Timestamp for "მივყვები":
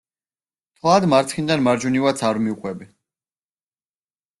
2.49-2.93